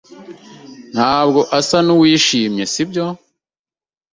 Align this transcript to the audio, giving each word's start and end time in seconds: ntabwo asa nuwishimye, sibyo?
ntabwo 0.93 1.39
asa 1.57 1.77
nuwishimye, 1.85 2.63
sibyo? 2.73 3.05